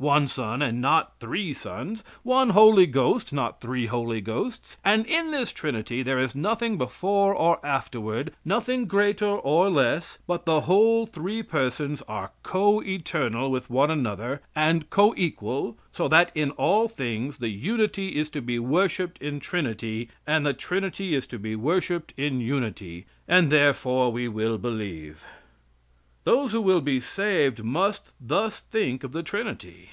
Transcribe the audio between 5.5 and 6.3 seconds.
Trinity there